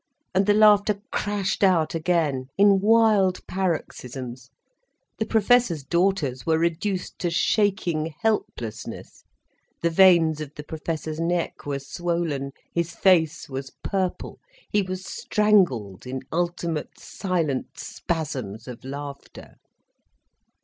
[0.33, 4.49] And the laughter crashed out again, in wild paroxysms,
[5.19, 9.23] the Professor's daughters were reduced to shaking helplessness,
[9.83, 14.39] the veins of the Professor's neck were swollen, his face was purple,
[14.71, 19.53] he was strangled in ultimate, silent spasms of laughter.